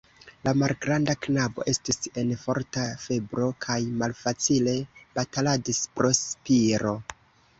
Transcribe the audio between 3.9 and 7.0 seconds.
malfacile bataladis pro spiro.